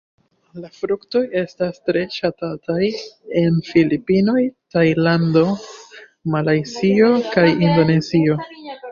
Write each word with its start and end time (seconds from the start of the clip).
La 0.61 0.69
fruktoj 0.75 1.19
estas 1.39 1.75
tre 1.89 1.99
ŝatataj 2.13 2.87
en 3.41 3.59
Filipinoj, 3.67 4.41
Tajlando, 4.75 5.43
Malajzio 6.37 7.11
kaj 7.37 7.45
Indonezio. 7.67 8.39